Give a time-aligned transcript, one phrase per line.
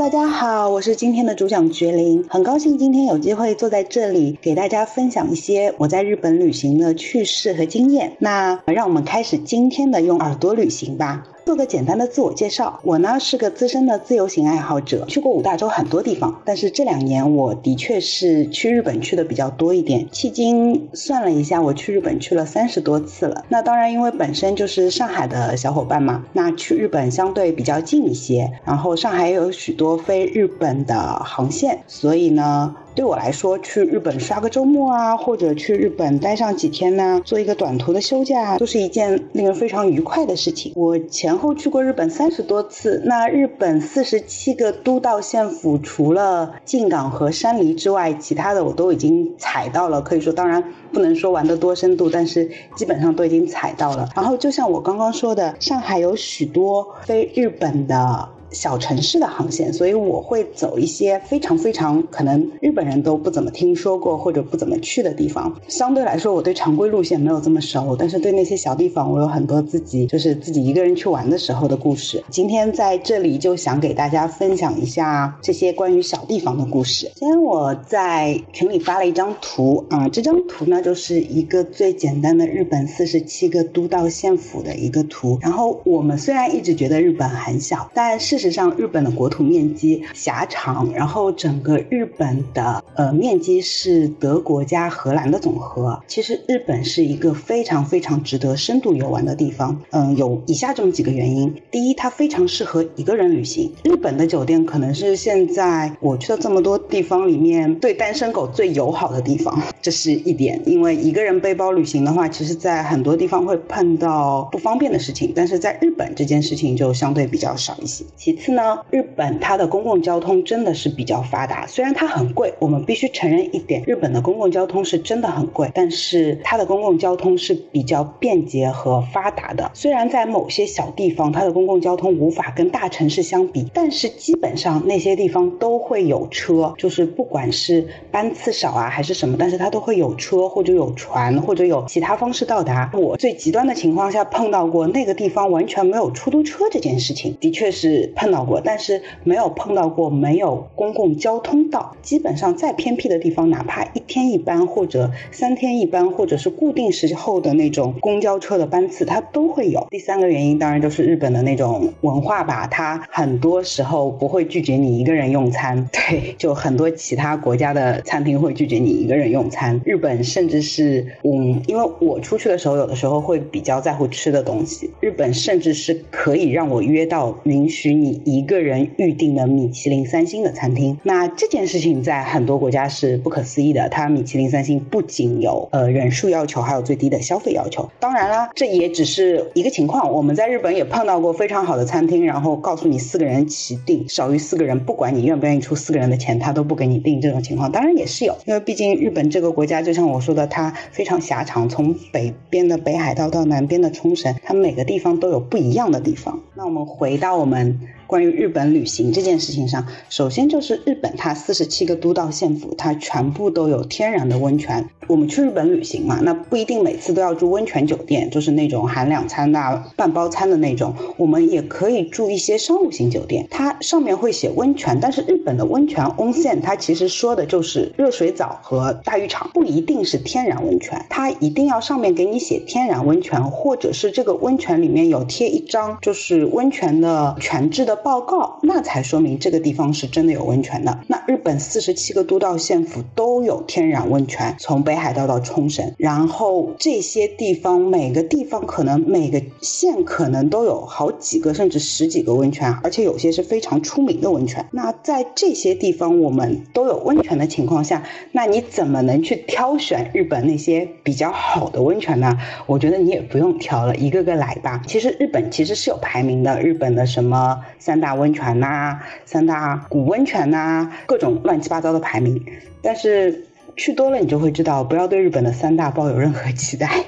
[0.00, 8.10] 大家好，我是今天的主讲绝灵，很高兴今天有机会坐在这里给大家分享一些我在日本旅行的趣事和经验。
[8.18, 11.22] 那让我们开始今天的用耳朵旅行吧。
[11.44, 20.06] 做个简单的自我介绍，我呢是个资深的自由行爱好者，去过五大洲很多地方，但是这两年我的确是去日本去的比较多一点。
[20.12, 23.44] 迄今算了一下，我去日本去了三十多次了。
[23.48, 32.74] 那当然，因为本身就是上海的小伙伴嘛，那去日本相对比较近一些，然后上海也有许多飞日本的航线，所以呢。
[32.94, 40.72] 对我来说，去日本刷个周末啊，或者去日本待上几天呢，做一个短途的休假，都是一件令人非常愉快的事情。
[40.74, 50.02] 我前后去过日本三十多次，那日本四十七个都道县府，除了静冈和山梨之外，其他的我都已经踩到了。
[50.02, 54.08] 可以说，当然不能说玩得多深度，但是基本上都已经踩到了。
[54.14, 58.28] 然后，就像我刚刚说的，上海有许多飞日本的。
[58.52, 65.54] 小城市的航线，所以我会走一些非常非常可能日本人都不怎么听说过或者不怎么去的地方。
[65.68, 72.22] 相对来说，我对常规路线没有这么熟，但是对那些小地方，我有很多自己就是自己一个人去玩的时候的故事。
[72.30, 77.10] 今天在这里就想给大家分享一下这些关于小地方的故事。
[77.14, 85.38] 今天我在群里发了一张图啊，这张图呢就是一个最简单的日本四十七个都道县府的一个图。
[85.40, 96.00] 然后我们虽然一直觉得日本很小，但是实上，日本的国土面积狭长，然后整个日本的呃面积是德国加荷兰的总和。
[96.08, 99.80] 其实日本是一个非常非常值得深度游玩的地方。
[99.90, 103.70] 嗯，有以下这么几个原因：第一，它非常适合一个人旅行。
[103.84, 110.60] 日本的酒店可能是现在我去的这么多地方里面对单身狗最友好的地方，这是一点。
[110.64, 118.04] 因为一个人背包旅行的话，其实在很多地方会碰到不方便的事情，但是在日本这件事情就相对比较少一些。
[118.30, 129.68] 其次呢，日本它的公共交通真的是比较发达，虽然它很贵，我们必须承认一点，日本的公共交通是真的很贵，但是它的公共交通是比较便捷和发达的。
[129.74, 142.92] 虽然在某些小地方，它的公共交通无法跟大城市相比，但是基本上那些地方都会有车，就是不管是班次少啊还是什么，但是它都会有车或者有船或者有其他方式到达。
[142.94, 148.12] 我最极端的情况下碰到过那个地方完全没有出租车这件事情，的确是。
[148.20, 151.96] 碰到过，但是没有碰到过没有公共交通到。
[152.02, 159.86] 基本上再偏僻的地方，哪怕一天一班或者三天一班，或者是固定时候的那种公交车的班次，它都会有。
[159.88, 165.88] 第三个原因当然就是日本的那种文化吧，它很多时候不会拒绝你一个人用餐。
[165.90, 178.09] 对，就很多其他国家的餐厅会拒绝你一个人用餐，日本甚至是嗯，因为我出去的时候，有的时候会比较在乎吃的东西，日本甚至是可以让我约到允许你。
[178.24, 183.88] 一个人预定的米其林三星的餐厅，那这件事情在很多国家是不可思议的。
[183.88, 187.88] 它米其林三星不仅有呃人数要求，还有最低的消费要求。
[188.00, 190.12] 当然啦，这也只是一个情况。
[190.12, 197.20] 我们在日本也碰到过非常好的餐厅，然后告诉你四个人起订，少于四个人，不管你愿不愿意出四个人的钱，他都不给你订。
[197.20, 206.40] 这种情况当然也是有，因为毕竟日本这个国家，就像我说的，它非常狭长，从北边的北海道到南边的冲绳，它每个地方都有不一样的地方。
[206.54, 207.78] 那我们回到我们。
[208.10, 214.90] 关于日本旅行这件事情上，首先就是日本它四十七个都道县府，它全部都有天然的温泉。
[215.06, 220.92] 我们去日本旅行嘛，那不一定每次都要住温泉酒店，就是那种含两餐的、半包餐的那种。
[221.16, 231.06] 我们也可以住一些商务型酒店，它上面会写温泉，但是日本的温泉 onsen 它其实说的就是热水澡和大浴场，不一定是天然温泉。
[231.08, 237.99] 它一定要上面给你写天然温泉，或者是这个温泉里面有贴一张就是温泉的全制的。
[238.02, 240.98] 报告，那才说明这个地方是真的有温泉的。
[241.06, 254.66] 那日本四十七个都道县府都都有天然温泉，从北海道到冲绳，然后这些地方每个地方可能每个县可能都有好几个甚至十几个温泉，而且有些是非常出名的温泉。
[254.70, 262.36] 那在这些地方我们都有温泉的情况下，那你怎么能去挑选日本那些比较好的温泉呢？
[262.66, 264.82] 我觉得你也不用挑了，一个个来吧。
[264.86, 267.58] 其实日本其实是有排名的，日本的什么。
[267.78, 272.44] 三大温泉呐，三大古温泉呐，各种乱七八糟的排名。
[272.82, 273.29] 但是
[273.76, 277.04] 去多了，你就会知道，不要对日本的三大抱有任何期待。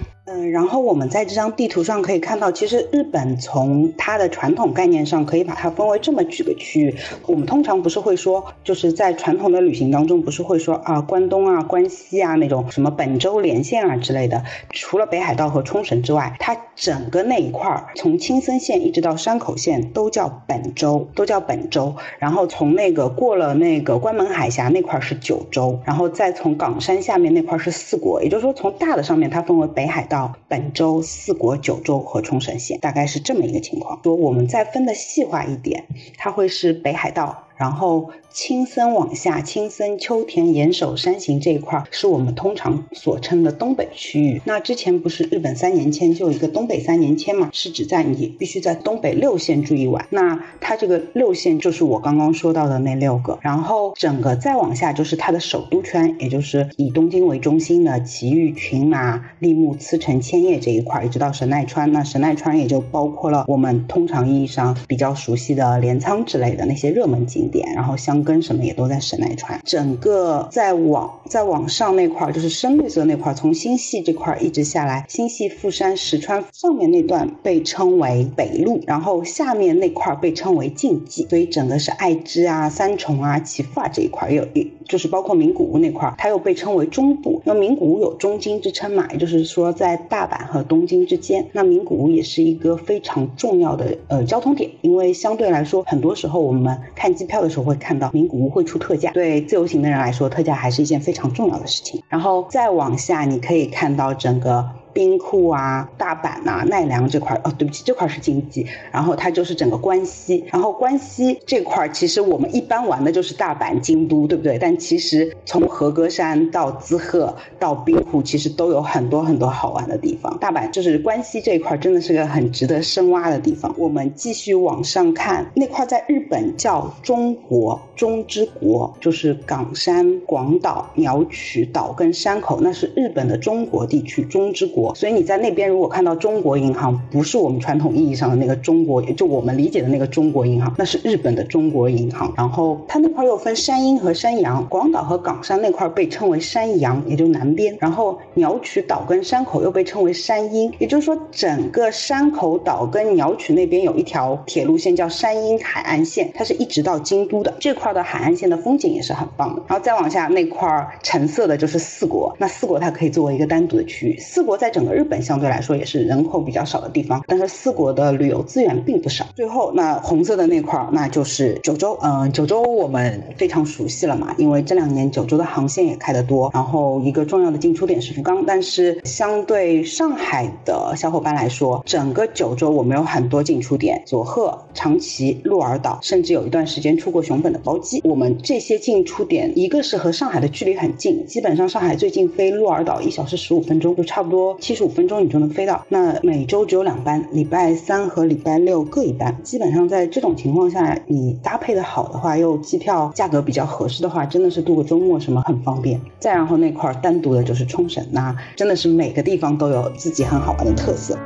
[0.51, 6.95] 然后我们在这张地图上可以看到，其实日本从它的传统概念上可以把它分为这么几个区域。
[7.27, 14.43] 我们通常不是会说，就是在传统的旅行当中，不是会说啊关东啊、关西啊那种什么本州连线啊之类的。
[14.71, 21.95] 除了北海道和冲绳之外，它整个那一块儿，从青森县一直到山口县都叫本州，都叫本州。
[22.19, 28.23] 然后从那个过了那个关门海峡那块是九州，然后再从冈山下面那块是四国。
[28.23, 34.01] 也就是说，从大的上面它分为北海道、本州、四国、九州和冲绳县，大概是这么一个情况。
[34.03, 35.87] 说我们再分的细化一点，
[36.17, 38.11] 它会是北海道，然后。
[38.35, 44.41] 青森往下，青森、秋田、岩手、山形这一块是我们通常所称的东北区域。
[44.47, 47.51] 那之前不是日本三年签就一个东北三年签嘛？
[47.53, 50.07] 是指在你必须在东北六县住一晚。
[50.09, 53.39] 那它这个六县就是我刚刚说到的那六个。
[53.43, 61.93] 然后整个再往下就是它的首都圈，也就是以东京为中心的埼玉、群马、立木、茨城、千叶这一块，一直到神奈川。
[61.93, 67.73] 那神奈川也就包括了我们通常意义上比较熟悉的镰仓之类的那些热门景点。
[67.75, 87.41] 然后相跟什么也都在神奈川，整个再往再往上那块儿就是深绿色那块儿，从新系这块儿一直下来，新系富山石川上面那段被称为北路，然后下面那块儿被称为近畿，所以整个是爱知啊、三重啊、岐阜啊这一块儿，有一就是包括名古屋那块儿，它又被称为中部。
[87.45, 98.49] 那名古屋有中京之称嘛，也就是说在大阪和东京之间，那名古屋也是一个非常重要的呃交通点，因为相对来说，很多时候我们看机票的时候会看到名古屋。
[98.49, 102.03] 会出特价，对自由行的人来说，特价还是一件非常重要的事情。
[102.09, 104.69] 然后再往下，你可以看到整个。
[104.93, 114.59] 兵库啊，大阪呐，奈良这块哦，对不起，这块是经济，然后它就是整个关西，然后关西这块其实我们一般玩的就是大阪、京都，对不对？
[114.59, 120.37] 但其实从和歌山到滋贺到兵库，其实都有很多很多好玩的地方。
[120.39, 123.75] 大阪就是关西这一块，真的是个很值得深挖的地方。
[123.79, 134.82] 我们继续往上看，那块在日本叫中国中之国，就是冈山、广岛、鸟取岛跟山口，那是日本的中国地区中之国。
[134.95, 142.33] 所以你在那边如果看到中国银行，不是我们传统意义上的那个中国，就我们理解的那个中国银行，那是日本的中国银行。
[142.37, 147.77] 然后它那块又分山阴和山阳，广岛和冈山那块被称为山阳，也就南边。
[147.81, 157.55] 然后鸟取岛跟山口又被称为山阴，也就是说整个山口岛跟鸟取那边有一条铁路线叫山阴海岸线，它是一直到京都的。
[157.61, 159.63] 这块的海岸线的风景也是很棒的。
[159.69, 164.19] 然后再往下那块橙色的就是四国，那四国它可以作为一个单独的区域。
[164.19, 169.25] 四国在整个日本相对来说也是人口比较少的地方，但是四国的旅游资源并不少。
[169.37, 171.99] 最后，那红色的那块儿，那就是九州。
[172.03, 176.51] 嗯，九州我们非常熟悉了嘛，因为这两年九州的航线也开得多。
[176.55, 188.01] 然后一个重要的进出点是福冈，但是相对上海的小伙伴来说，整个九州我们有很多进出点，佐贺、长崎、鹿儿岛，甚至有一段时间出过熊本的包机。
[188.05, 194.57] 我们这些进出点，一个是和上海的距离很近，基本上上海最近飞鹿儿岛一小时十五分钟，就差不多。
[194.63, 199.37] 七十五分钟你就能飞到，那每周只有两班，礼拜三和礼拜六各一班。
[199.43, 206.01] 基本上在这种情况下，你搭配的好的话，又机票价格比较合适的话，真的是度个周末什么很方便。
[206.21, 211.19] 再然后那块单独的就是冲绳，呐真的是每个地方都有自己很好玩的特色。